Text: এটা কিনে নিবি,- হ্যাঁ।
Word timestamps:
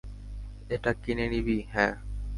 এটা 0.69 0.91
কিনে 1.03 1.25
নিবি,- 1.27 1.57
হ্যাঁ। 1.73 1.93